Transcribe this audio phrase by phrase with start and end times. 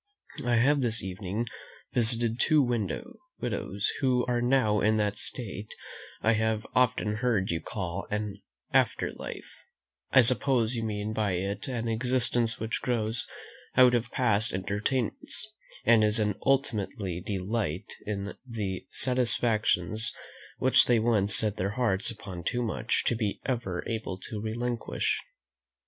[0.43, 1.45] I have this evening
[1.93, 2.63] visited two
[3.39, 5.75] widows, who are now in that state
[6.23, 8.41] I have often heard you call an
[8.73, 9.53] after life;
[10.11, 13.27] I suppose you mean by it an existence which grows
[13.75, 15.47] out of past entertainments,
[15.85, 20.15] and is an untimely delight in the satisfactions
[20.57, 25.21] which they once set their hearts upon too much to be ever able to relinquish.